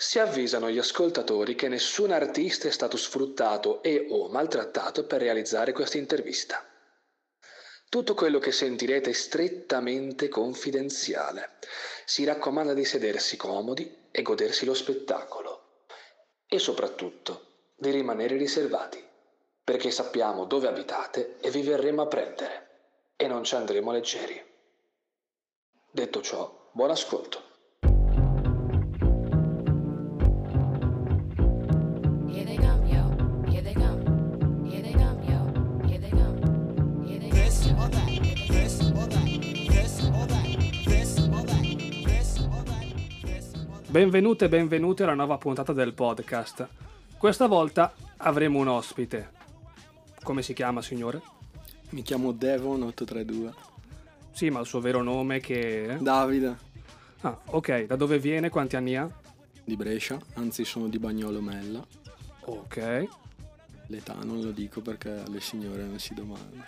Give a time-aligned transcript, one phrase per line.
[0.00, 5.72] Si avvisano gli ascoltatori che nessun artista è stato sfruttato e o maltrattato per realizzare
[5.72, 6.64] questa intervista.
[7.88, 11.56] Tutto quello che sentirete è strettamente confidenziale.
[12.04, 15.86] Si raccomanda di sedersi comodi e godersi lo spettacolo.
[16.46, 19.04] E soprattutto di rimanere riservati,
[19.64, 22.66] perché sappiamo dove abitate e vi verremo a prendere.
[23.16, 24.40] E non ci andremo leggeri.
[25.90, 27.47] Detto ciò, buon ascolto.
[43.98, 46.68] Benvenute e benvenuti alla nuova puntata del podcast.
[47.18, 49.32] Questa volta avremo un ospite.
[50.22, 51.20] Come si chiama, signore?
[51.90, 53.52] Mi chiamo Devon832.
[54.30, 55.96] Sì, ma il suo vero nome che...
[56.00, 56.56] Davide
[57.22, 57.86] Ah, ok.
[57.86, 58.50] Da dove viene?
[58.50, 59.10] Quanti anni ha?
[59.64, 61.84] di Brescia, anzi sono di Bagnolo Mella.
[62.44, 63.08] Ok.
[63.88, 66.64] L'età non lo dico perché alle signore non si domanda.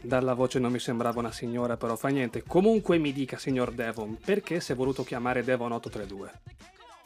[0.00, 2.42] Dalla voce non mi sembrava una signora, però fa niente.
[2.46, 6.30] Comunque mi dica, signor Devon, perché si è voluto chiamare Devon 832?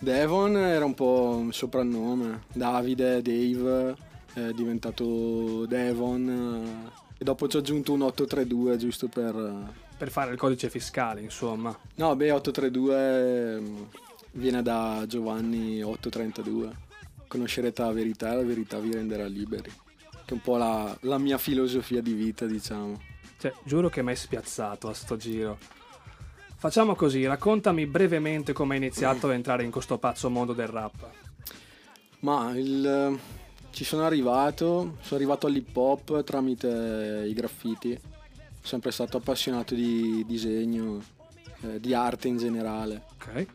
[0.01, 2.43] Devon era un po' un soprannome.
[2.53, 3.97] Davide, Dave,
[4.33, 6.89] è diventato Devon.
[6.89, 9.35] eh, e dopo ci ho aggiunto un 832 giusto per...
[9.35, 11.77] eh, Per fare il codice fiscale, insomma.
[11.97, 13.83] No, beh, 832 mm,
[14.33, 16.87] viene da Giovanni 832.
[17.27, 19.71] Conoscerete la verità e la verità vi renderà liberi.
[20.29, 23.01] Che è un po' la, la mia filosofia di vita, diciamo.
[23.39, 25.57] Cioè, giuro che mi hai spiazzato a sto giro.
[26.55, 31.09] Facciamo così, raccontami brevemente come hai iniziato a entrare in questo pazzo mondo del rap.
[32.21, 33.19] Ma il-
[33.71, 37.99] ci sono arrivato, sono arrivato all'hip hop tramite i graffiti.
[38.61, 41.03] Sempre stato appassionato di disegno,
[41.63, 43.05] eh, di arte in generale.
[43.15, 43.47] Ok?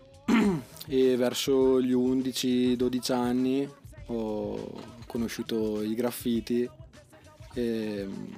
[0.88, 3.70] E verso gli 11-12 anni
[4.08, 6.68] ho conosciuto i graffiti
[7.54, 8.34] e mm,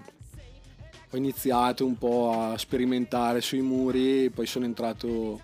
[1.11, 5.39] ho iniziato un po' a sperimentare sui muri, poi sono entrato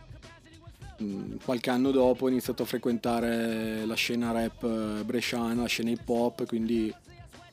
[1.01, 5.89] mm, qualche anno dopo, ho iniziato a frequentare la scena rap eh, bresciana, la scena
[5.89, 6.93] hip hop, quindi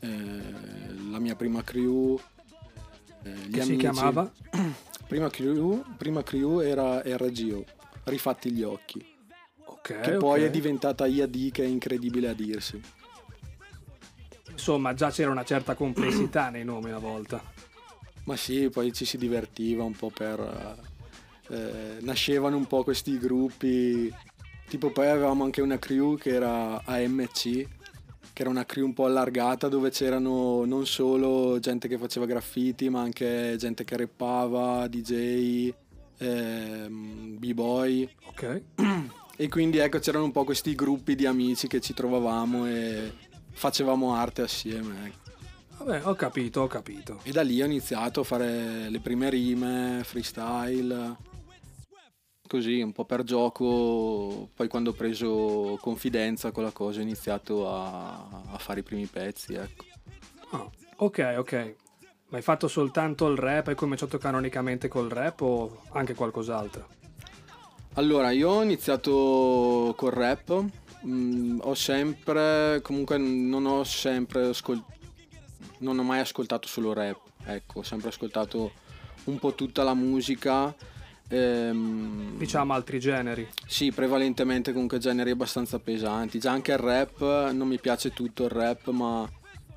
[0.00, 0.08] eh,
[1.10, 2.18] la mia prima crew.
[3.22, 3.76] eh, gli Che si amici.
[3.76, 4.30] chiamava?
[5.08, 7.64] Prima crew, prima crew era RGO,
[8.04, 9.02] Rifatti gli occhi,
[9.64, 10.00] Ok.
[10.00, 10.46] che poi ok.
[10.48, 12.78] è diventata IAD che è incredibile a dirsi.
[14.58, 17.40] Insomma, già c'era una certa complessità nei nomi una volta.
[18.24, 20.76] Ma sì, poi ci si divertiva un po' per...
[21.48, 24.12] eh, nascevano un po' questi gruppi,
[24.68, 27.40] tipo poi avevamo anche una crew che era AMC,
[28.32, 32.90] che era una crew un po' allargata dove c'erano non solo gente che faceva graffiti,
[32.90, 35.72] ma anche gente che rappava, DJ,
[36.18, 38.08] ehm, b-boy.
[38.26, 38.62] Ok?
[39.40, 43.12] E quindi ecco c'erano un po' questi gruppi di amici che ci trovavamo e
[43.58, 45.06] facevamo arte assieme.
[45.06, 45.26] ecco.
[45.78, 47.20] Vabbè, ho capito, ho capito.
[47.22, 51.16] E da lì ho iniziato a fare le prime rime, freestyle,
[52.46, 54.50] così un po' per gioco.
[54.54, 59.06] Poi quando ho preso confidenza con la cosa ho iniziato a, a fare i primi
[59.06, 59.84] pezzi, ecco.
[60.50, 61.74] Ah, ok, ok.
[62.30, 63.68] Ma hai fatto soltanto il rap?
[63.68, 66.86] Hai cominciato canonicamente col rap o anche qualcos'altro?
[67.94, 70.64] Allora, io ho iniziato col rap,
[71.06, 74.96] mm, ho sempre, comunque non ho sempre ascoltato,
[75.78, 78.72] non ho mai ascoltato solo rap, ecco, ho sempre ascoltato
[79.24, 80.74] un po' tutta la musica.
[81.28, 83.46] ehm, Diciamo altri generi.
[83.66, 86.38] Sì, prevalentemente comunque generi abbastanza pesanti.
[86.38, 89.20] Già anche il rap, non mi piace tutto il rap, ma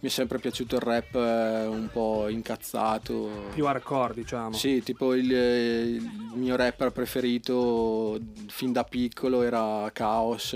[0.03, 3.49] mi è sempre piaciuto il rap eh, un po' incazzato.
[3.53, 4.53] Più hardcore, diciamo.
[4.53, 10.55] Sì, tipo il, il mio rapper preferito fin da piccolo era Chaos.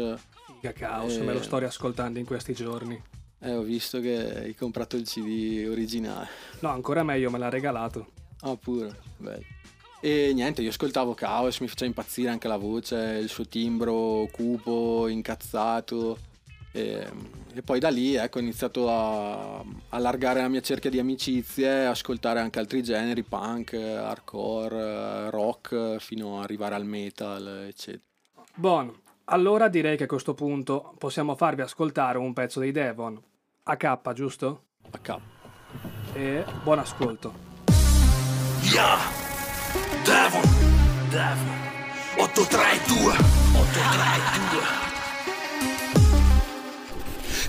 [0.65, 1.21] Figa caos, Eh.
[1.21, 2.99] me lo sto riascoltando in questi giorni.
[3.39, 6.27] Eh, ho visto che hai comprato il CD originale.
[6.61, 8.07] No, ancora meglio, me l'ha regalato.
[8.39, 9.43] Ah, pure, bello.
[10.01, 15.07] E niente, io ascoltavo Chaos, mi faceva impazzire anche la voce, il suo timbro cupo,
[15.07, 16.17] incazzato.
[16.71, 17.07] E,
[17.53, 22.39] e poi da lì ecco, ho iniziato a allargare la mia cerchia di amicizie, ascoltare
[22.39, 28.01] anche altri generi, punk, hardcore, rock, fino ad arrivare al metal, eccetera.
[28.55, 29.03] Buono.
[29.25, 33.19] Allora direi che a questo punto possiamo farvi ascoltare un pezzo dei Devon.
[33.63, 34.65] A K, giusto?
[34.91, 35.23] A capo.
[36.13, 37.33] E buon ascolto.
[38.61, 38.99] Yeah,
[40.03, 40.41] Devon,
[41.09, 41.57] Devon,
[42.17, 44.54] 832, 832.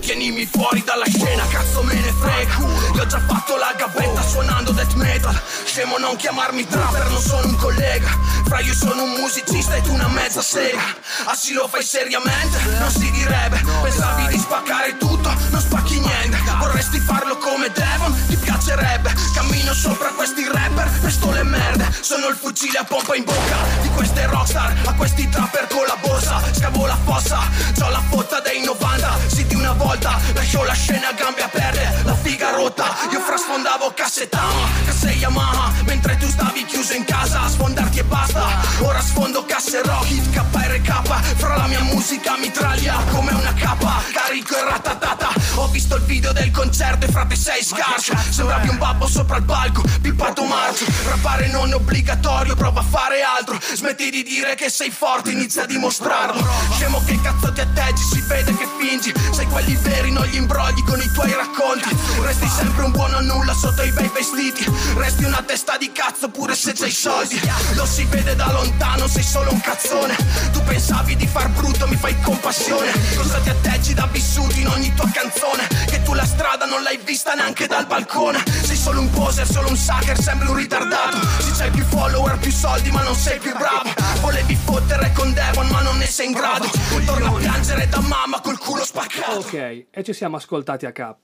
[0.07, 2.59] Tienimi fuori dalla scena, cazzo me ne frega.
[2.95, 5.37] Io ho già fatto la gavetta suonando death metal.
[5.65, 8.09] Scemo non chiamarmi trapper, non sono un collega.
[8.45, 10.95] Fra io sono un musicista e tu una mezza sega.
[11.25, 12.57] Ah sì lo fai seriamente?
[12.79, 13.61] Non si direbbe.
[13.83, 18.15] Pensavi di spaccare tutto, non spacchi niente Vorresti farlo come Devon?
[18.27, 19.13] Ti piacerebbe?
[19.35, 21.87] Cammino sopra questi rapper, pesto le merde.
[22.01, 25.97] Sono il fucile a pompa in bocca Di queste rockstar, a questi trapper con la
[26.01, 27.41] borsa Scavo la fossa,
[27.77, 32.03] c'ho la fotta dei 90 Sì di una volta, lascio la scena a gambe aperte
[32.05, 37.49] La figa rotta, io frasfondavo cassettama Casse Yamaha, mentre tu stavi chiuso in casa A
[37.49, 38.47] sfondarti e basta.
[38.81, 44.03] Ora sfondo casse Rocket, KRK Fra la mia musica mitraglia come una capa.
[44.13, 45.29] Carico e ratatata.
[45.57, 49.45] Ho visto il video del concerto e frate sei scarso Sembravi un babbo sopra il
[49.45, 53.59] palco, pippato marcio Rappare non è obbligatorio, prova a fare altro.
[53.75, 56.45] Smetti di dire che sei forte, inizia a dimostrarlo.
[56.73, 59.13] Scemo che cazzo ti atteggi, si vede che fingi.
[59.33, 61.97] Sei quelli veri, non gli imbrogli con i tuoi racconti.
[62.21, 64.65] Resti sempre un buono a nulla sotto i bei vestiti.
[64.97, 67.41] Resti una testa di cazzo pure se c'hai soldi.
[67.75, 70.17] Lo si vede da lontano, sei solo un cazzone.
[70.53, 72.93] Tu pensavi di far brutto, mi fai compassione.
[73.17, 75.67] Cosa ti atteggi da vissuti in ogni tua canzone?
[75.87, 79.69] Che tu la strada non l'hai vista neanche dal balcone Sei solo un poser, solo
[79.69, 83.53] un sucker, sembri un ritardato Se c'hai più follower, più soldi ma non sei più
[83.57, 83.89] bravo
[84.21, 86.67] Volevi fottere con Devon ma non ne sei in grado
[87.05, 91.15] Torna a piangere da mamma col culo spaccato Ok, e ci siamo ascoltati a K.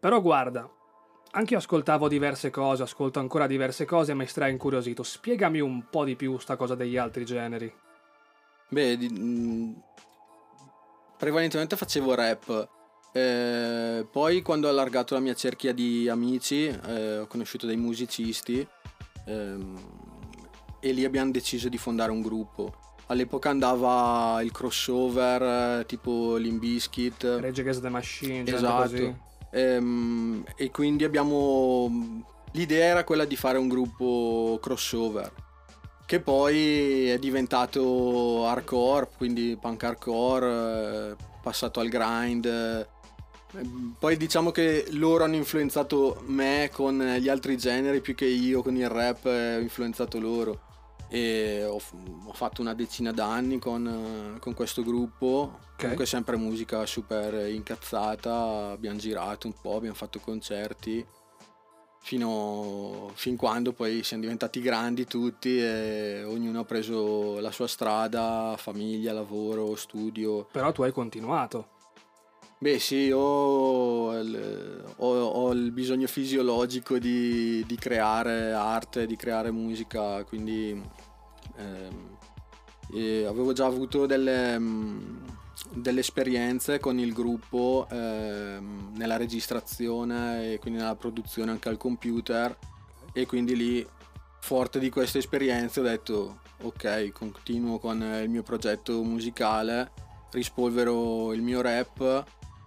[0.00, 0.68] Però guarda,
[1.32, 5.02] anche io ascoltavo diverse cose, ascolto ancora diverse cose e mi stra incuriosito.
[5.02, 7.72] Spiegami un po' di più sta cosa degli altri generi.
[8.68, 9.82] Beh, di- mh,
[11.16, 12.68] prevalentemente facevo rap.
[13.16, 18.66] Eh, poi quando ho allargato la mia cerchia di amici eh, ho conosciuto dei musicisti
[19.26, 19.78] ehm,
[20.80, 22.74] e lì abbiamo deciso di fondare un gruppo.
[23.06, 27.22] All'epoca andava il crossover eh, tipo Limbiskit.
[27.40, 29.16] Rage Against the Machine, Esatto.
[29.50, 32.24] Ehm, e quindi abbiamo.
[32.52, 35.30] L'idea era quella di fare un gruppo crossover.
[36.04, 42.92] Che poi è diventato hardcore, quindi punk hardcore, eh, passato al grind.
[43.98, 48.76] Poi diciamo che loro hanno influenzato me con gli altri generi più che io con
[48.76, 50.60] il rap eh, ho influenzato loro.
[51.08, 51.80] E ho,
[52.24, 55.58] ho fatto una decina d'anni con, eh, con questo gruppo.
[55.76, 61.04] Comunque sempre musica super incazzata, abbiamo girato un po', abbiamo fatto concerti.
[62.00, 68.54] Fino, fin quando poi siamo diventati grandi tutti e ognuno ha preso la sua strada,
[68.58, 70.46] famiglia, lavoro, studio.
[70.52, 71.73] Però tu hai continuato.
[72.64, 79.50] Beh sì, ho il, ho- ho il bisogno fisiologico di, di creare arte, di creare
[79.50, 80.82] musica, quindi
[81.58, 82.16] ehm,
[82.94, 85.16] e avevo già avuto delle, mm,
[85.74, 92.56] delle esperienze con il gruppo ehm, nella registrazione e quindi nella produzione anche al computer
[93.12, 93.86] e quindi lì
[94.40, 99.92] forte di queste esperienze ho detto ok continuo con il mio progetto musicale
[100.30, 102.24] rispolvero il mio rap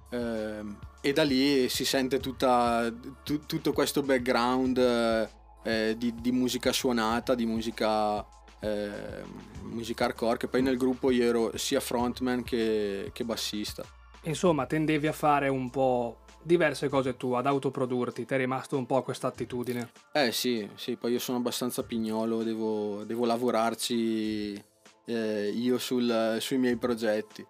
[0.10, 2.92] e da lì si sente tutta,
[3.24, 5.30] tu- tutto questo background eh,
[5.64, 8.26] eh, di, di musica suonata, di musica,
[8.60, 9.24] eh,
[9.64, 13.84] musica hardcore, che poi nel gruppo io ero sia frontman che, che bassista.
[14.24, 18.26] Insomma, tendevi a fare un po' diverse cose tu, ad autoprodurti.
[18.26, 19.92] Ti è rimasto un po' questa attitudine.
[20.14, 24.62] Eh sì, sì, poi io sono abbastanza pignolo, devo, devo lavorarci
[25.06, 27.46] eh, io sul- sui miei progetti.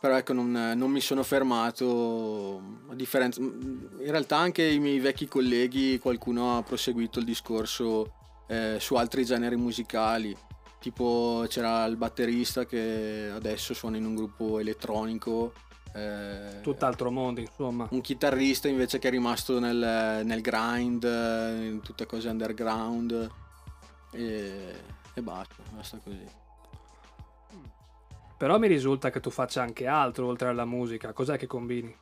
[0.00, 3.38] Però ecco, non, non mi sono fermato, a differenza...
[3.40, 8.14] In realtà anche i miei vecchi colleghi, qualcuno ha proseguito il discorso
[8.48, 10.34] eh, su altri generi musicali.
[10.80, 15.52] Tipo c'era il batterista che adesso suona in un gruppo elettronico.
[15.92, 17.86] eh, Tutt'altro mondo, insomma.
[17.90, 23.30] un chitarrista invece che è rimasto nel, nel grind, in tutte cose underground
[24.12, 24.74] e,
[25.12, 26.39] e basta, basta così.
[28.40, 31.12] Però mi risulta che tu faccia anche altro oltre alla musica.
[31.12, 31.94] Cos'è che combini?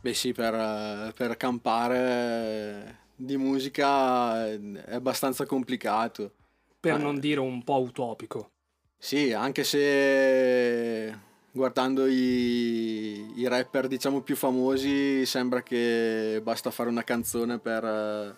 [0.00, 6.32] Beh sì, per, eh, per campare di musica è abbastanza complicato.
[6.80, 6.98] Per Eh.
[6.98, 8.52] non dire un po' utopico.
[8.96, 11.14] Sì, anche se
[11.52, 18.36] guardando i, i rapper diciamo più famosi sembra che basta fare una canzone per, eh,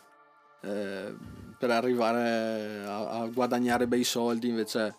[0.63, 1.15] eh,
[1.57, 4.97] per arrivare a, a guadagnare bei soldi, invece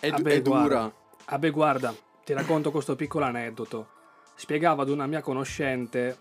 [0.00, 1.02] è, du- Vabbè, è dura.
[1.26, 3.88] Ah beh, guarda, ti racconto questo piccolo aneddoto.
[4.34, 6.18] Spiegavo ad una mia conoscente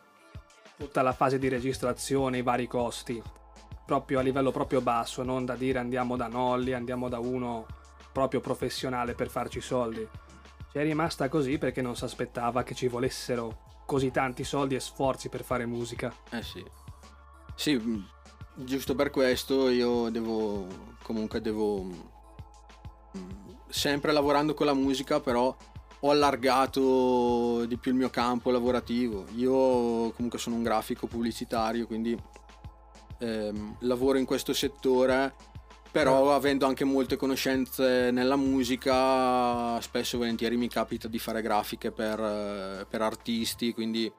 [0.78, 3.22] tutta la fase di registrazione, i vari costi,
[3.86, 7.66] proprio a livello proprio basso, non da dire andiamo da Nolli, andiamo da uno
[8.12, 10.08] proprio professionale per farci soldi.
[10.72, 14.80] Ci è rimasta così perché non si aspettava che ci volessero così tanti soldi e
[14.80, 16.14] sforzi per fare musica.
[16.30, 16.64] Eh sì.
[17.56, 18.08] Sì, mh,
[18.56, 20.66] giusto per questo io devo
[21.04, 22.10] comunque devo mh,
[23.74, 25.56] sempre lavorando con la musica, però
[26.00, 29.26] ho allargato di più il mio campo lavorativo.
[29.36, 32.16] Io comunque sono un grafico pubblicitario, quindi
[33.18, 35.34] ehm, lavoro in questo settore,
[35.92, 41.92] però avendo anche molte conoscenze nella musica, spesso e volentieri mi capita di fare grafiche
[41.92, 44.12] per, eh, per artisti, quindi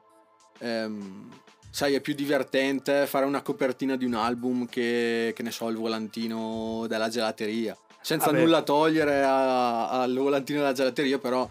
[0.59, 1.29] ehm,
[1.69, 5.77] sai è più divertente fare una copertina di un album che, che ne so, il
[5.77, 7.77] volantino della gelateria.
[8.05, 8.39] Senza Vabbè.
[8.41, 11.49] nulla togliere a- al volantino della gelateria, però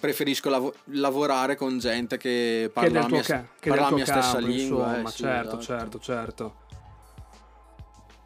[0.00, 4.06] preferisco lav- lavorare con gente che Che parla del la mia, ca- che parla mia
[4.06, 4.86] stessa campo, lingua.
[4.96, 5.60] insomma, eh, sì, certo, esatto.
[5.60, 6.54] certo, certo.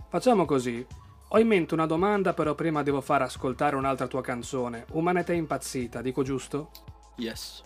[0.09, 0.87] Facciamo così.
[1.31, 4.85] Ho in mente una domanda, però prima devo far ascoltare un'altra tua canzone.
[4.93, 6.71] Umanità impazzita, dico giusto?
[7.17, 7.61] Yes.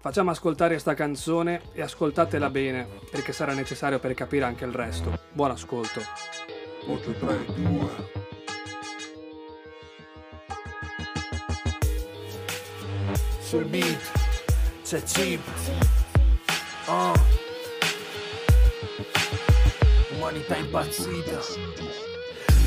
[0.00, 5.18] Facciamo ascoltare sta canzone e ascoltatela bene, perché sarà necessario per capire anche il resto.
[5.32, 6.00] Buon ascolto.
[6.86, 8.19] 8, 3, 2
[13.50, 13.98] Sul beat
[14.84, 15.40] c'è chip
[16.86, 17.14] Oh
[20.14, 22.09] Umanità impazzita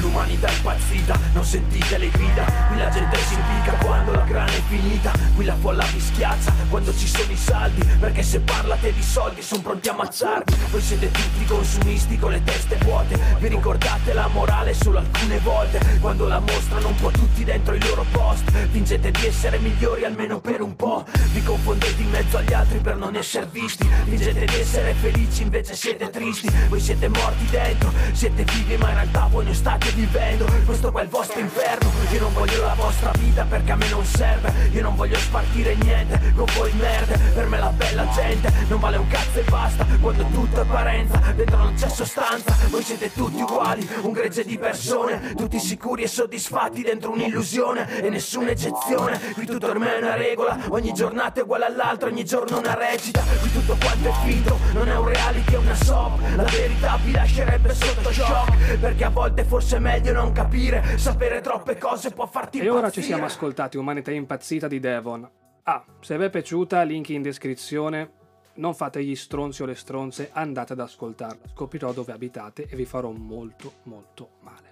[0.03, 2.43] L'umanità è impazzita, non sentite le grida.
[2.67, 5.13] Qui la gente si impicca quando la grana è finita.
[5.33, 7.85] Qui la folla vi schiaccia quando ci sono i saldi.
[7.99, 10.53] Perché se parlate di soldi sono pronti a ammazzarvi.
[10.71, 13.17] Voi siete tutti consumisti con le teste vuote.
[13.39, 15.79] Vi ricordate la morale solo alcune volte?
[16.01, 18.51] Quando la mostrano un po' tutti dentro i loro post.
[18.71, 22.97] Fingete di essere migliori almeno per un po' Vi confondete in mezzo agli altri per
[22.97, 23.87] non essere visti.
[24.03, 26.51] Fingete di essere felici invece siete tristi.
[26.67, 31.01] Voi siete morti dentro, siete vivi ma in realtà voi non state vivendo Questo qua
[31.01, 31.91] è il vostro inferno.
[32.11, 34.51] Io non voglio la vostra vita perché a me non serve.
[34.71, 37.17] Io non voglio spartire niente con voi merde.
[37.33, 39.85] Per me la bella gente non vale un cazzo e basta.
[40.01, 42.55] Quando tutto è apparenza, dentro non c'è sostanza.
[42.69, 45.33] Voi siete tutti uguali, un gregge di persone.
[45.35, 49.19] Tutti sicuri e soddisfatti dentro un'illusione E nessuna eccezione.
[49.33, 53.21] Qui tutto ormai è una regola Ogni giornata è uguale all'altra, ogni giorno una recita.
[53.39, 56.19] Qui tutto quanto è finto, non è un reality, è una soap.
[56.35, 61.41] La verità vi lascerebbe sotto shock Perché a volte forse è meglio non capire Sapere
[61.41, 63.05] troppe cose può farti E ora ci impazzire.
[63.05, 65.29] siamo ascoltati Umanità impazzita di Devon.
[65.63, 68.21] Ah, se vi è piaciuta, link in descrizione.
[68.55, 71.49] Non fate gli stronzi o le stronze, andate ad ascoltarla.
[71.53, 74.71] Scoprirò dove abitate e vi farò molto, molto male.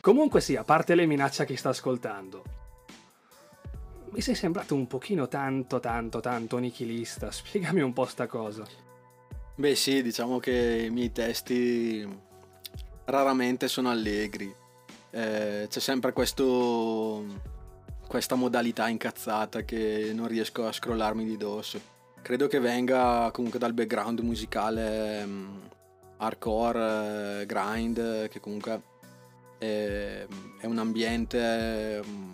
[0.00, 2.42] Comunque sì, a parte le minacce a chi sta ascoltando.
[4.10, 7.30] Mi sei sembrato un pochino tanto, tanto, tanto nichilista.
[7.32, 8.64] Spiegami un po' sta cosa.
[9.54, 12.26] Beh sì, diciamo che i miei testi
[13.08, 14.52] raramente sono allegri.
[15.10, 17.24] Eh, c'è sempre questo,
[18.06, 21.80] questa modalità incazzata che non riesco a scrollarmi di dosso.
[22.20, 25.58] Credo che venga comunque dal background musicale mm,
[26.18, 28.82] hardcore, eh, grind, che comunque
[29.56, 30.26] è,
[30.60, 32.32] è un ambiente mm,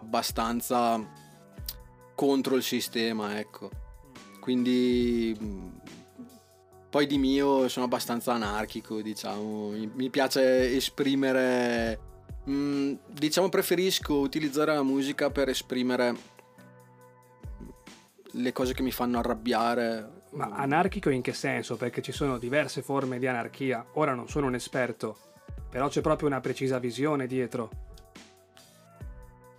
[0.00, 1.24] abbastanza
[2.14, 3.70] contro il sistema, ecco.
[4.38, 5.68] Quindi mm,
[6.88, 9.70] poi di mio sono abbastanza anarchico, diciamo.
[9.94, 11.98] Mi, piace esprimere.
[12.48, 16.34] mm, diciamo, preferisco utilizzare la musica per esprimere
[18.32, 20.24] le cose che mi fanno arrabbiare.
[20.32, 21.76] Ma anarchico in che senso?
[21.76, 23.84] Perché ci sono diverse forme di anarchia.
[23.94, 25.16] Ora non sono un esperto,
[25.70, 27.84] però c'è proprio una precisa visione dietro.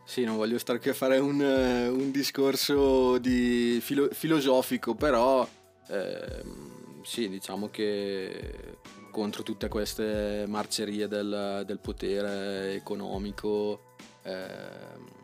[0.06, 5.46] Sì, non voglio stare qui a fare un, un discorso di filo- filosofico, però
[5.90, 6.77] ehm,
[7.08, 8.80] sì, diciamo che
[9.12, 13.96] contro tutte queste marcerie del, del potere economico.
[14.24, 15.16] ehm,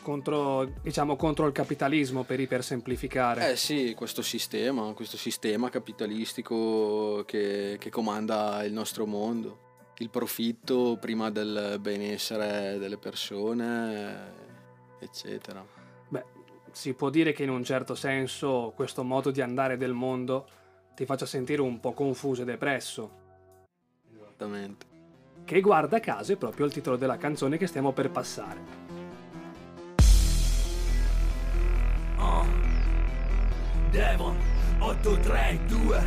[0.00, 3.50] Contro, diciamo, contro il capitalismo per ipersemplificare.
[3.50, 9.66] Eh sì, questo sistema, questo sistema capitalistico che, che comanda il nostro mondo.
[9.98, 14.32] Il profitto prima del benessere delle persone,
[14.98, 15.62] eccetera.
[16.08, 16.24] Beh,
[16.72, 20.46] si può dire che in un certo senso questo modo di andare del mondo
[20.98, 23.10] ti faccia sentire un po' confuso e depresso.
[24.12, 24.86] Esattamente.
[25.44, 28.60] Che guarda caso è proprio il titolo della canzone che stiamo per passare.
[32.16, 32.44] Oh.
[33.90, 34.36] Devon
[34.80, 36.02] 832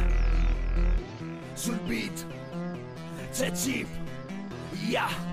[1.53, 2.25] Sul beat
[3.31, 3.87] C'è chip
[4.87, 5.30] Yeah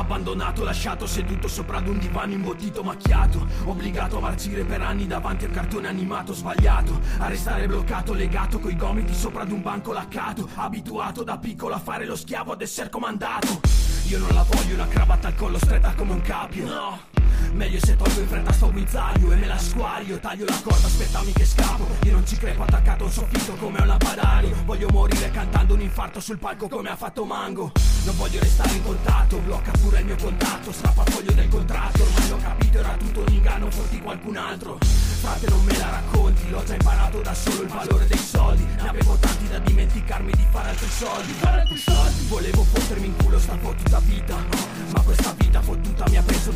[0.00, 3.46] Abbandonato, lasciato seduto sopra ad un divano imbottito macchiato.
[3.66, 6.98] Obbligato a marcire per anni davanti al cartone animato sbagliato.
[7.18, 10.48] A restare bloccato, legato coi gomiti sopra ad un banco laccato.
[10.54, 13.60] Abituato da piccolo a fare lo schiavo ad essere comandato.
[14.08, 16.64] Io non la voglio una cravatta al collo stretta come un capio.
[16.64, 17.09] No
[17.52, 20.18] Meglio se tolgo in fretta sto guizzaglio e me la squaglio.
[20.18, 21.86] Taglio la corda, aspettami che scappo.
[22.04, 25.80] Io non ci crepo attaccato a un soffitto come un lampadario Voglio morire cantando un
[25.80, 27.72] infarto sul palco come ha fatto Mango.
[28.04, 30.72] Non voglio restare in contatto, blocca pure il mio contatto.
[30.72, 34.78] Strappa foglio del contratto, ormai l'ho capito era tutto un inganno Forti qualcun altro.
[34.80, 38.64] Frate non me la racconti, l'ho già imparato da solo il valore dei soldi.
[38.64, 41.32] Ne avevo tanti da dimenticarmi di fare altri soldi.
[41.32, 42.26] Fare altri soldi.
[42.28, 44.59] Volevo fottermi in culo sta fottuta vita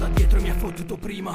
[0.05, 1.33] da dietro e mi ha fottuto prima.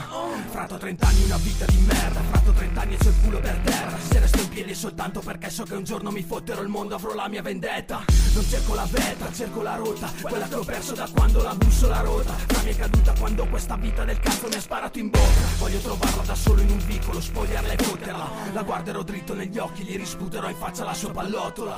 [0.50, 2.22] Frato 30 anni una vita di merda.
[2.30, 3.98] Frato 30 anni e c'ho il culo per terra.
[3.98, 7.14] Se resto in piedi soltanto perché so che un giorno mi fotterò il mondo Avrò
[7.14, 8.04] la mia vendetta.
[8.34, 10.12] Non cerco la vetta, cerco la rotta.
[10.22, 12.36] Quella che ho perso da quando la bussola rota.
[12.48, 15.48] La mia caduta quando questa vita del cazzo mi ha sparato in bocca.
[15.58, 18.30] Voglio trovarla da solo in un vicolo Spogliarla e fotterla.
[18.54, 21.76] La guarderò dritto negli occhi Gli risputerò in faccia la sua pallottola.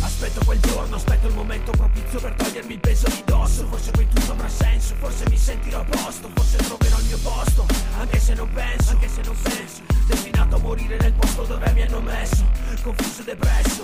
[0.00, 3.66] Aspetto quel giorno, aspetto il momento propizio per togliermi il peso di dosso.
[3.66, 7.66] Forse poi tutto avrà senso, forse mi sentirò a posto Forse troverò il mio posto,
[7.98, 11.82] anche se non penso, anche se non penso Destinato a morire nel posto dove mi
[11.82, 12.44] hanno messo.
[12.82, 13.82] Confuso e depresso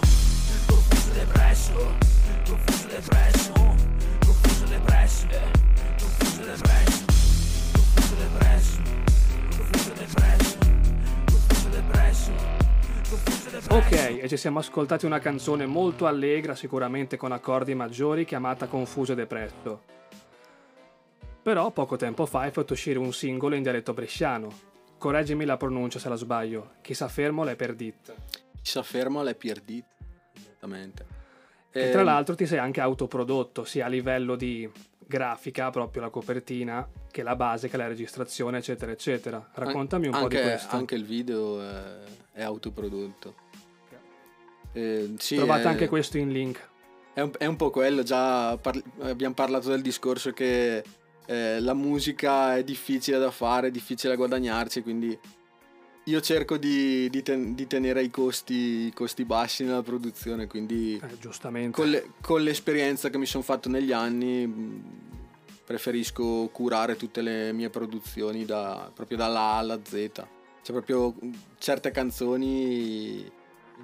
[0.66, 1.72] Confuso e depresso,
[2.46, 3.52] confuso e depresso
[4.20, 5.26] Confuso e depresso,
[5.98, 7.04] confuso e depresso
[7.72, 8.78] Confuso e depresso,
[9.56, 10.58] confuso e depresso
[11.30, 12.30] Confuso e depresso.
[13.74, 19.12] Ok, e ci siamo ascoltati una canzone molto allegra, sicuramente con accordi maggiori, chiamata Confuso
[19.12, 19.82] e Depresso.
[21.42, 24.48] Però poco tempo fa hai fatto uscire un singolo in dialetto bresciano.
[24.98, 26.72] Correggimi la pronuncia se la sbaglio.
[26.82, 28.14] Chissà fermo l'è perdit.
[28.62, 29.88] Ci sa fermo alle pierdite.
[30.36, 31.06] Esattamente.
[31.70, 36.10] E Ehm, tra l'altro ti sei anche autoprodotto, sia a livello di grafica, proprio la
[36.10, 39.48] copertina, che la base, che la registrazione, eccetera, eccetera.
[39.54, 40.76] Raccontami un po' di anche- questo.
[40.76, 41.98] Anche il video è,
[42.32, 43.34] è autoprodotto.
[44.72, 46.68] Eh, sì, Trovate è- anche questo in link.
[47.12, 50.84] È un, è un po' quello, già par- abbiamo parlato del discorso che
[51.30, 55.16] eh, la musica è difficile da fare, è difficile da guadagnarci, quindi
[56.04, 61.00] io cerco di, di ten- di tenere i costi, i costi bassi nella produzione, quindi
[61.00, 64.82] Eh, con, le- con l'esperienza che mi sono fatto negli anni mh,
[65.64, 69.92] preferisco curare tutte le mie produzioni da- proprio dalla A alla Z.
[70.62, 73.30] C'è proprio mh, certe canzoni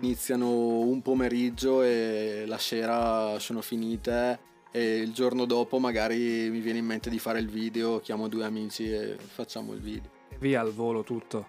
[0.00, 4.40] iniziano un pomeriggio e la sera sono finite
[4.76, 8.44] e il giorno dopo magari mi viene in mente di fare il video, chiamo due
[8.44, 10.10] amici e facciamo il video.
[10.38, 11.48] Via al volo tutto.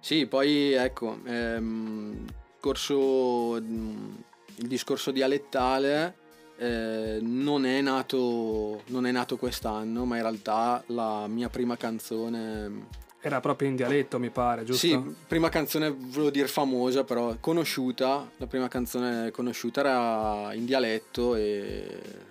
[0.00, 2.24] Sì, poi ecco, ehm,
[2.58, 6.16] corso- il discorso dialettale
[6.56, 12.86] eh, non, è nato, non è nato quest'anno, ma in realtà la mia prima canzone...
[13.20, 14.86] Era proprio in dialetto, mi pare, giusto?
[14.86, 21.36] Sì, prima canzone volevo dire famosa, però conosciuta, la prima canzone conosciuta era in dialetto
[21.36, 22.30] e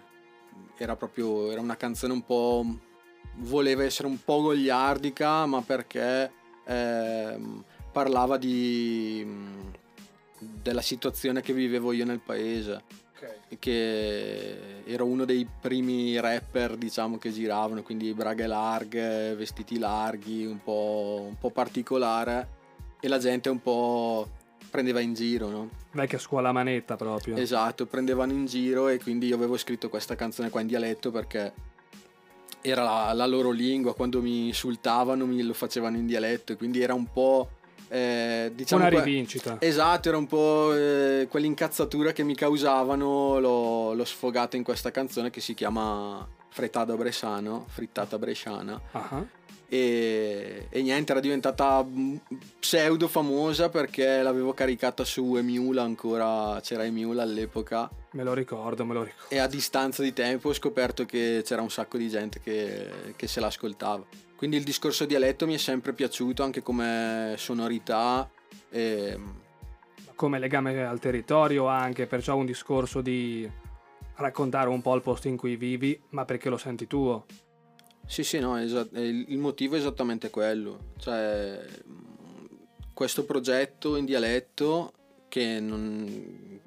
[0.82, 2.66] era proprio, era una canzone un po'...
[3.36, 6.32] voleva essere un po' goliardica, ma perché
[6.66, 9.26] ehm, parlava di,
[10.40, 13.00] della situazione che vivevo io nel paese.
[13.60, 20.64] Che ero uno dei primi rapper diciamo che giravano quindi braghe larghe vestiti larghi un
[20.64, 22.60] po', un po' particolare.
[23.00, 24.28] E la gente un po'
[24.70, 25.70] prendeva in giro no?
[25.92, 27.36] Vecchia scuola manetta proprio.
[27.38, 31.52] esatto prendevano in giro e quindi io avevo scritto questa canzone qua in dialetto perché
[32.62, 36.82] era la, la loro lingua quando mi insultavano mi lo facevano in dialetto e quindi
[36.82, 37.50] era un po'
[37.90, 39.58] eh, diciamo Una que- rivincita.
[39.60, 45.30] Esatto, era un po' eh, quell'incazzatura che mi causavano, l'ho, l'ho sfogata in questa canzone
[45.30, 48.80] che si chiama Frittata Bresciano, Frittata Bresciana.
[48.94, 49.26] Ah,
[49.74, 51.88] E, e niente, era diventata
[52.60, 58.94] pseudo famosa perché l'avevo caricata su Emula ancora, c'era Emula all'epoca Me lo ricordo, me
[58.94, 59.30] lo ricordo.
[59.34, 63.28] e a distanza di tempo ho scoperto che c'era un sacco di gente che, che
[63.28, 64.04] se l'ascoltava.
[64.36, 68.30] Quindi il discorso dialetto mi è sempre piaciuto anche come sonorità.
[68.70, 69.18] E,
[70.16, 73.50] Come legame al territorio anche, perciò un discorso di
[74.16, 77.26] raccontare un po' il posto in cui vivi, ma perché lo senti tuo.
[78.06, 80.92] Sì, sì, no, esa- eh, il motivo è esattamente quello.
[80.98, 81.66] Cioè,
[82.94, 84.94] questo progetto in dialetto
[85.28, 86.60] che, non,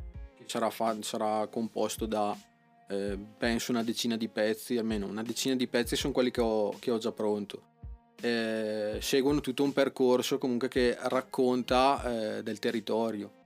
[0.47, 2.37] sarà, fa- sarà composto da,
[2.89, 6.75] eh, penso, una decina di pezzi, almeno una decina di pezzi sono quelli che ho,
[6.79, 7.73] che ho già pronto.
[8.21, 13.43] Eh, seguono tutto un percorso comunque che racconta eh, del territorio.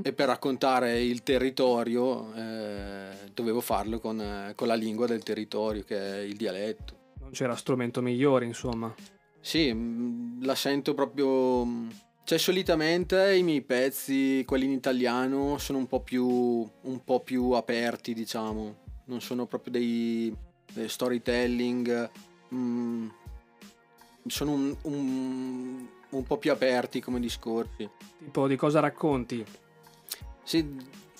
[0.00, 5.98] E per raccontare il territorio eh, dovevo farlo con, con la lingua del territorio, che
[5.98, 6.97] è il dialetto.
[7.28, 8.94] Non c'era strumento migliore, insomma.
[9.38, 11.62] Sì, mh, la sento proprio.
[11.62, 11.90] mh,
[12.24, 17.50] Cioè, solitamente i miei pezzi, quelli in italiano, sono un po' più, un po' più
[17.50, 18.76] aperti, diciamo.
[19.04, 20.34] Non sono proprio dei,
[20.72, 22.10] dei storytelling.
[22.48, 23.06] mh,
[24.26, 27.86] sono un, un- un po' più aperti come discorsi.
[28.24, 29.44] Tipo di cosa racconti?
[30.44, 30.66] Sì,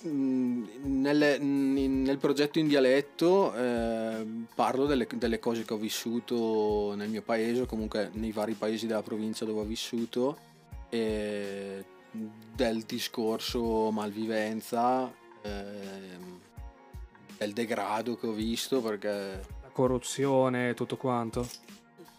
[0.02, 7.22] mh, nel progetto in dialetto eh, parlo delle, delle cose che ho vissuto nel mio
[7.22, 10.38] paese o comunque nei vari paesi della provincia dove ho vissuto
[10.88, 16.40] e del discorso malvivenza, ehm,
[17.36, 21.46] del degrado che ho visto perché La corruzione tutto quanto?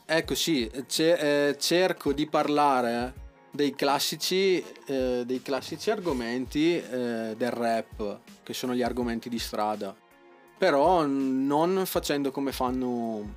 [0.05, 8.19] Ecco sì, eh, cerco di parlare dei classici, eh, dei classici argomenti eh, del rap,
[8.43, 9.95] che sono gli argomenti di strada,
[10.57, 13.35] però non facendo come fanno,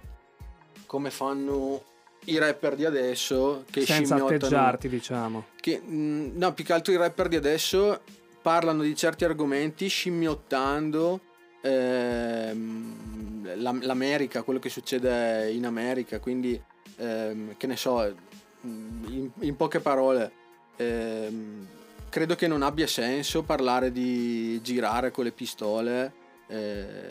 [0.86, 1.82] come fanno
[2.26, 5.46] i rapper di adesso che Senza atteggiarti, diciamo.
[5.60, 8.02] che, mh, no, più che altro i rapper di adesso
[8.42, 11.20] parlano di certi argomenti scimmiottando
[11.62, 16.60] ehm, la- l'America, quello che succede in America, quindi
[16.96, 18.14] ehm, che ne so,
[18.62, 20.32] in, in poche parole,
[20.76, 21.66] ehm,
[22.08, 26.12] credo che non abbia senso parlare di girare con le pistole
[26.48, 27.06] ehm,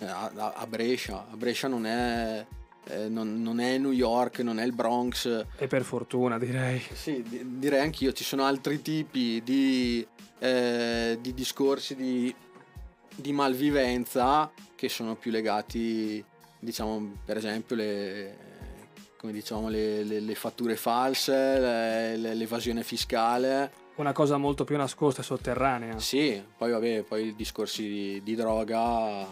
[0.00, 1.26] a, a- a Brescia.
[1.30, 2.46] A Brescia non è,
[2.84, 5.44] eh, non- non è New York, non è il Bronx.
[5.58, 6.80] E per fortuna, direi.
[6.92, 10.06] Sì, di- direi anch'io, ci sono altri tipi di,
[10.38, 12.34] eh, di discorsi di,
[13.14, 16.24] di malvivenza che sono più legati,
[16.58, 18.36] diciamo, per esempio, le,
[19.20, 23.70] come diciamo, le, le- le fatture false, le- le- l'evasione fiscale.
[23.96, 25.98] Una cosa molto più nascosta e sotterranea.
[25.98, 29.26] Sì, poi vabbè, poi i discorsi di, di droga.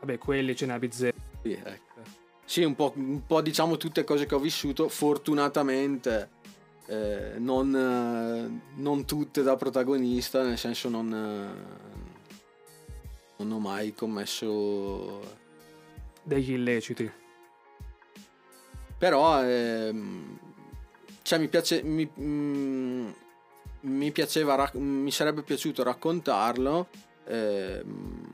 [0.00, 1.14] Vabbè, quelli ce ne bizzarri.
[1.42, 2.00] Sì, ecco.
[2.46, 6.30] Sì, un po', un po' diciamo tutte cose che ho vissuto, fortunatamente
[6.86, 12.34] eh, non, eh, non tutte da protagonista, nel senso non, eh,
[13.36, 15.20] non ho mai commesso...
[16.22, 17.20] Degli illeciti.
[19.02, 20.38] Però ehm,
[21.22, 23.10] cioè, mi, piace, mi, mm,
[23.80, 26.86] mi piaceva, mi sarebbe piaciuto raccontarlo
[27.24, 28.30] ehm,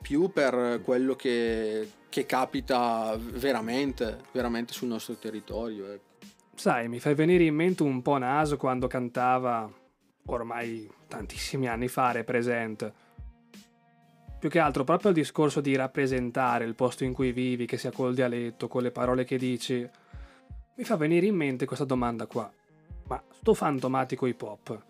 [0.00, 5.90] più per quello che, che capita veramente, veramente sul nostro territorio.
[5.90, 6.26] ecco.
[6.54, 9.68] Sai, mi fai venire in mente un po' naso quando cantava,
[10.26, 12.92] ormai tantissimi anni fa, Represent.
[14.46, 17.90] Più che altro proprio il discorso di rappresentare il posto in cui vivi, che sia
[17.90, 19.84] col dialetto, con le parole che dici,
[20.76, 22.48] mi fa venire in mente questa domanda qua.
[23.08, 24.80] Ma sto fantomatico hip hop,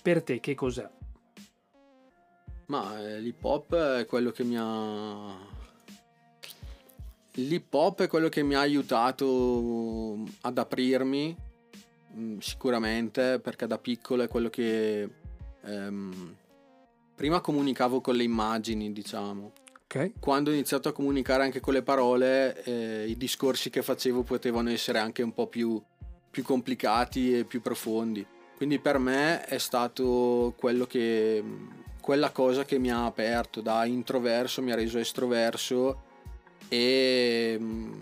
[0.00, 0.88] per te che cos'è?
[2.68, 5.36] Ma eh, l'hip hop è quello che mi ha.
[7.32, 11.36] L'hip hop è quello che mi ha aiutato ad aprirmi,
[12.38, 15.06] sicuramente, perché da piccolo è quello che.
[15.64, 16.36] ehm,
[17.22, 19.52] prima comunicavo con le immagini, diciamo.
[19.84, 20.14] Ok?
[20.18, 24.70] Quando ho iniziato a comunicare anche con le parole, eh, i discorsi che facevo potevano
[24.70, 25.80] essere anche un po' più,
[26.28, 28.26] più complicati e più profondi.
[28.56, 31.44] Quindi per me è stato quello che,
[32.00, 36.02] quella cosa che mi ha aperto da introverso, mi ha reso estroverso
[36.68, 37.92] e mm,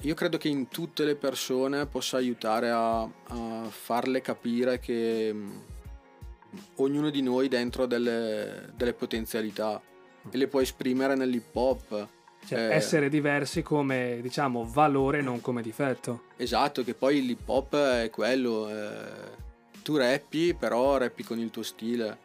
[0.00, 5.50] io credo che in tutte le persone possa aiutare a, a farle capire che mm,
[6.76, 9.80] ognuno di noi dentro delle, delle potenzialità
[10.30, 12.08] e le può esprimere nell'hip hop.
[12.46, 16.22] Cioè, Eh, essere diversi come, diciamo, valore, non come difetto.
[16.36, 18.68] Esatto, che poi l'hip hop è quello.
[18.68, 19.48] eh,
[19.82, 22.18] tu rappi, però rappi con il tuo stile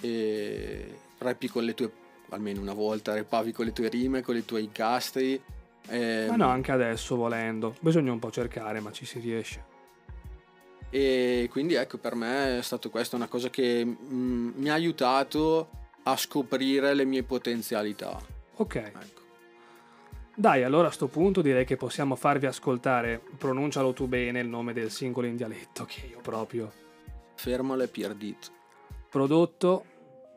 [0.00, 1.90] e rappi con le tue,
[2.30, 5.40] almeno una volta, rappavi con le tue rime, con i tuoi incastri.
[5.88, 7.74] ehm, Ma no, anche adesso volendo.
[7.80, 9.70] Bisogna un po' cercare, ma ci si riesce.
[10.94, 15.70] E quindi ecco, per me è stato questo una cosa che mm, mi ha aiutato
[16.02, 18.20] a scoprire le mie potenzialità.
[18.56, 18.74] Ok.
[18.74, 19.20] Ecco.
[20.34, 24.74] Dai, allora a sto punto direi che possiamo farvi ascoltare, pronuncialo tu bene, il nome
[24.74, 26.70] del singolo in dialetto, che io proprio.
[27.36, 28.52] Fermale Pierdit.
[29.08, 29.84] Prodotto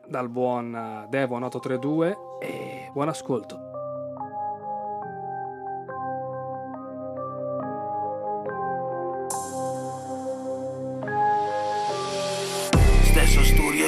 [0.06, 3.65] dal buon eh, Devon 832 e buon ascolto.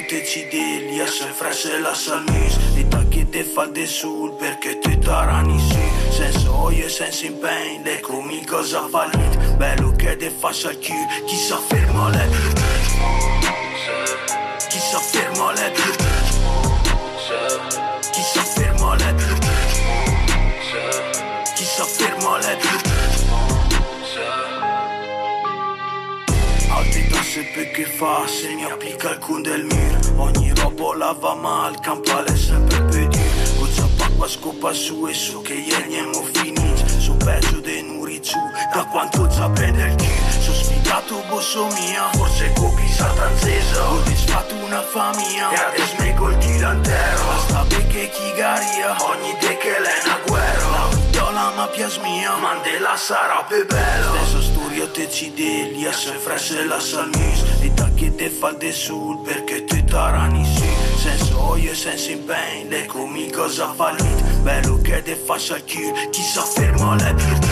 [0.08, 4.78] Studio te ci degli se fresse la salmis Li tacchi te fa de sul perché
[4.78, 10.30] te tarani sì Senza oio e senza impegno Le come cosa fallit Bello che te
[10.30, 10.94] fa al chiù
[11.26, 12.28] Chi sa ferma le
[14.68, 16.07] Chi sa ferma le
[27.38, 31.78] Tasse perché fa se mi applica il con del mir Ogni roba la va mal,
[31.80, 33.56] campale sempre per dire.
[33.56, 36.68] Goccia d'acqua scopa su e su che ieri abbiamo finito
[37.28, 38.38] peggio dei Nurizu
[38.72, 44.82] Da quanto prende il kill Sono sfigato bosso mia Forse copi satanzesa Ho disfatto una
[44.82, 50.18] famiglia E adesso me col tilantero Basta perché chigaria Ogni te che l'è una
[51.18, 56.12] guerra La vitola ma piasmia Mandela sarà più bella Adesso studio te ci degli Se
[56.12, 60.68] fresse la salmis E da che te fa de sul Perché te tarani sì
[61.00, 65.64] Senso oio e senso in pain Le come cosa fallit Bello che te faccia il
[65.64, 67.48] kill Chi sa ferma le virtù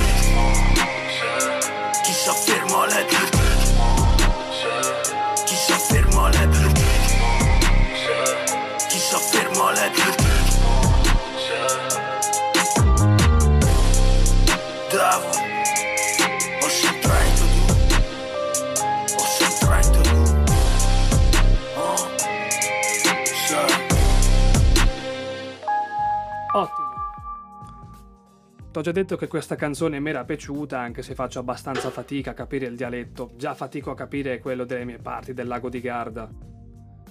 [2.02, 3.35] Chi sa ferma le virtù
[26.56, 26.94] Ottimo.
[28.70, 32.34] T'ho già detto che questa canzone mi era piaciuta, anche se faccio abbastanza fatica a
[32.34, 33.32] capire il dialetto.
[33.36, 36.30] Già fatico a capire quello delle mie parti del lago di Garda.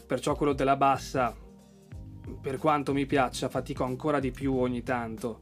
[0.05, 1.36] Perciò quello della bassa,
[2.41, 5.41] per quanto mi piaccia, fatico ancora di più ogni tanto.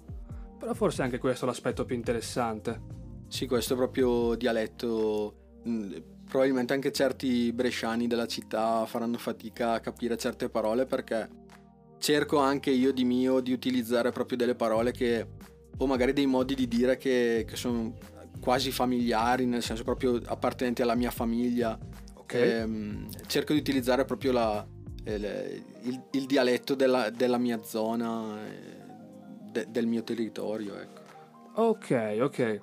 [0.59, 2.81] Però forse anche questo è l'aspetto più interessante.
[3.27, 5.59] Sì, questo è proprio dialetto.
[5.63, 5.95] mh,
[6.27, 11.29] Probabilmente anche certi bresciani della città faranno fatica a capire certe parole perché
[12.03, 15.25] cerco anche io di mio di utilizzare proprio delle parole che
[15.77, 17.93] o magari dei modi di dire che, che sono
[18.41, 21.79] quasi familiari, nel senso proprio appartenenti alla mia famiglia.
[22.15, 22.33] Ok?
[22.33, 24.67] Ehm, cerco di utilizzare proprio la-
[25.05, 28.51] il, il- il dialetto della, della mia zona, eh,
[29.51, 30.77] de- del mio territorio.
[30.77, 31.01] Ecco.
[31.55, 32.61] Ok, ok.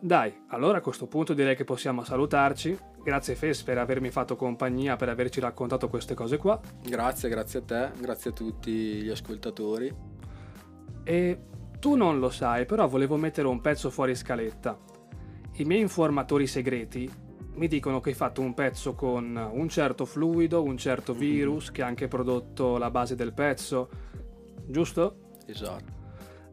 [0.00, 2.76] Dai, allora a questo punto direi che possiamo salutarci.
[3.08, 6.60] Grazie Fes per avermi fatto compagnia, per averci raccontato queste cose qua.
[6.82, 9.90] Grazie, grazie a te, grazie a tutti gli ascoltatori.
[11.04, 11.40] E
[11.80, 14.78] tu non lo sai, però volevo mettere un pezzo fuori scaletta.
[15.52, 17.10] I miei informatori segreti
[17.54, 21.80] mi dicono che hai fatto un pezzo con un certo fluido, un certo virus che
[21.80, 23.88] ha anche prodotto la base del pezzo,
[24.66, 25.36] giusto?
[25.46, 25.96] Esatto.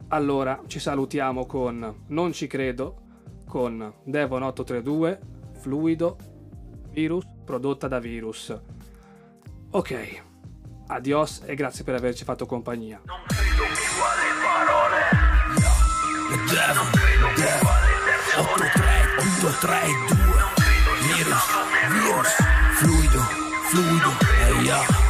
[0.07, 3.01] Allora ci salutiamo con Non ci credo,
[3.45, 5.19] con Devon 832,
[5.59, 6.15] Fluido,
[6.95, 8.57] Virus, prodotta da Virus.
[9.71, 10.21] Ok,
[10.87, 13.01] adios e grazie per averci fatto compagnia.
[16.47, 16.89] Devon,
[17.35, 17.75] Devon
[18.37, 19.53] 8382
[21.01, 21.43] Virus,
[21.91, 22.29] virus.
[22.75, 23.21] Fluido,
[23.69, 24.11] fluido
[24.47, 25.04] Ehi ya Sto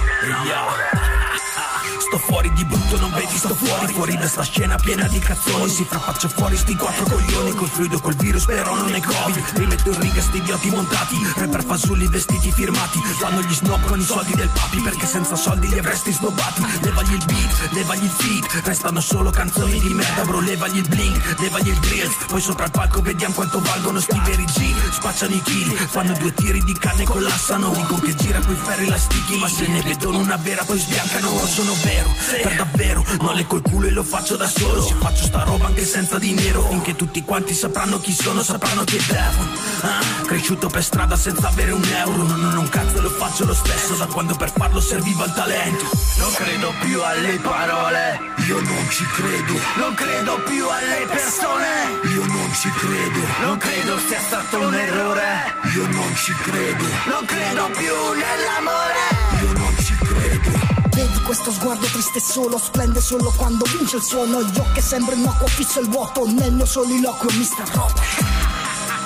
[2.85, 5.69] brutto, non vedi, sto fuori Fuori da sta scena piena di cazzoni.
[5.69, 9.43] Si frapaccia fuori sti quattro coglioni Col fluido, col virus, però non è covid.
[9.53, 12.99] Rimetto in riga sti idioti montati Rapper fasulli, vestiti firmati.
[13.19, 16.63] Fanno gli snob con i soldi del papi Perché senza soldi li avresti snobbati.
[16.81, 21.39] Levagli il beat, levagli il feed Restano solo canzoni di merda bro Levagli il blink,
[21.39, 22.11] levagli il drill.
[22.27, 26.33] Poi sopra il palco vediamo quanto valgono sti veri G Spacciano i chili, fanno due
[26.33, 27.69] tiri di canne e collassano.
[27.69, 31.45] Dico che gira coi ferri elastichi Ma se ne vedono una vera poi sbiancano.
[31.45, 32.74] Sono vero, per davvero
[33.21, 34.81] Non le col culo e lo faccio da solo.
[34.81, 36.67] Se faccio sta roba anche senza dinero.
[36.67, 39.49] Finché tutti quanti sapranno chi sono Sapranno che Devon
[39.81, 42.23] ah, Cresciuto per strada senza avere un euro.
[42.23, 45.85] Non, non, un cazzo lo faccio lo stesso Da quando per farlo serviva il talento.
[46.17, 48.19] Non credo più alle parole.
[48.47, 49.53] Io non ci credo.
[49.75, 51.67] Non credo più alle persone.
[52.13, 53.19] Io non ci credo.
[53.41, 55.55] Non credo sia stato un errore.
[55.73, 56.83] Io non ci credo.
[57.05, 58.99] Non credo più nell'amore.
[59.41, 64.01] Io non ci credo Vedi questo sguardo triste e solo Splende solo quando vince il
[64.01, 67.69] suono Gli occhi sembra innocuo fisso il vuoto Nel mio soliloquio Mr.
[67.73, 68.34] Robot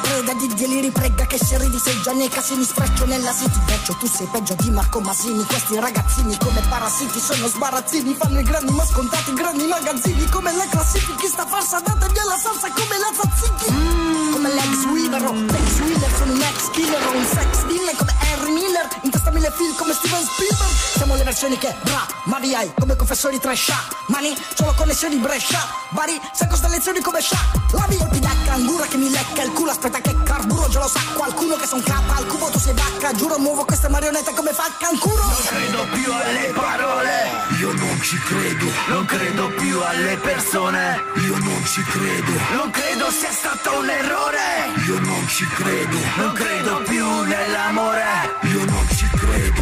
[0.09, 3.93] Preda di deliri, prega che se ridi sei già nei casini Sfreccio nella city, peggio
[3.93, 8.71] tu sei peggio di Marco Masini Questi ragazzini come parassiti sono sbarazzini Fanno i grandi
[8.71, 10.27] ma scontati, grandi magazzini.
[10.29, 14.31] Come le classifiche, sta farsa datevi alla salsa come la tzatziki.
[14.31, 18.51] Come l'ex Wheeler, o l'ex Wheeler Sono un ex killer un sex dealer Come Harry
[18.51, 20.71] Miller, in testa mille film come Steven Spielberg.
[20.95, 23.71] Siamo le versioni che bra, mari hai come confessori trash
[24.07, 25.79] Mani, solo connessioni Brescia.
[25.91, 27.37] Bari, sai costa lezioni come Sha
[27.71, 30.99] Lavi colpi da cangura che mi lecca il culo Aspetta che carburo, già lo sa
[31.13, 34.71] qualcuno che son capa Al cubo tu sei vacca, giuro muovo queste marionette come fa
[34.77, 37.47] cancuro Non credo più alle parole.
[37.59, 38.65] Io non ci credo.
[38.87, 41.03] Non credo più alle persone.
[41.15, 42.31] Io non ci credo.
[42.51, 44.71] Non credo sia stato un errore.
[44.85, 45.97] Io non ci credo.
[46.15, 48.37] Non credo più nell'amore.
[48.43, 49.61] Io non ci credo.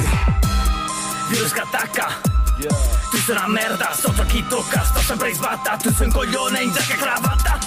[1.30, 2.19] Virus che attacca.
[3.10, 4.84] Tu sei una merda, sotto a chi tocca.
[4.84, 7.58] Sto sempre in sbatta, tu sei un coglione in giacca e cravatta.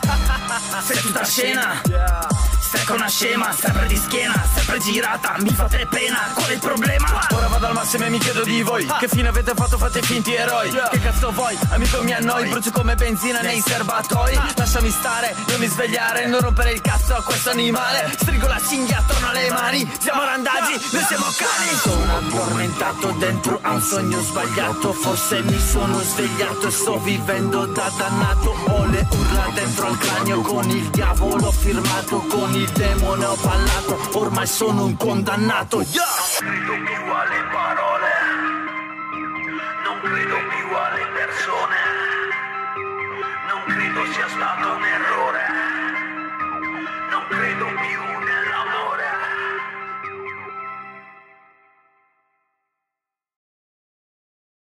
[0.85, 1.80] Sei tutta scena.
[1.85, 6.58] Sei becca una scema Sempre di schiena, sempre girata Mi fate pena, qual è il
[6.58, 7.26] problema?
[7.30, 10.34] Ora vado al massimo e mi chiedo di voi Che fine avete fatto, fate finti
[10.34, 10.70] eroi?
[10.70, 14.38] Che cazzo vuoi, amico mi annoi Brucio come benzina nei serbatoi.
[14.56, 18.12] Lasciami stare, non mi svegliare Non rompere il cazzo a questo animale.
[18.18, 21.78] Strigo la cinghia attorno alle mani Siamo randaggi, noi siamo cani.
[21.80, 27.90] Sono addormentato dentro a un sogno sbagliato Forse mi sono svegliato e sto vivendo da
[27.96, 28.50] dannato.
[28.68, 33.37] Ho le urla dentro al cranio Con il diavolo firmato Con il il demone ho
[33.37, 35.80] parlato, ormai sono un condannato.
[35.80, 36.04] Yeah!
[36.40, 38.11] Non credo più alle parole,
[39.85, 41.76] non credo più alle persone,
[43.48, 45.42] non credo sia stato un errore,
[47.11, 48.39] non credo più un errore.